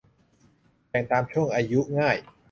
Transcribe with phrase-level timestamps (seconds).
[0.89, 2.17] แบ่งตามช่วงอายุง่าย